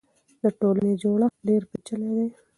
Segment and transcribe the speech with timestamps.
[0.41, 2.27] د ټولنې جوړښت ډېر پېچلی دی.